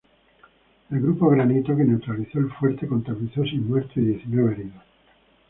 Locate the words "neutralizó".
1.83-2.39